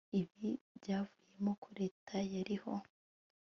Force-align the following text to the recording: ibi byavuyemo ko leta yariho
ibi 0.21 0.49
byavuyemo 0.79 1.51
ko 1.61 1.67
leta 1.79 2.15
yariho 2.33 2.71